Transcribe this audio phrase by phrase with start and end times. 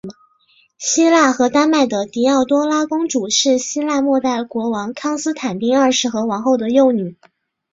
[0.79, 7.17] 希腊和丹麦的狄奥多拉公主是希腊未代国王康斯坦丁二世和王后的幼女。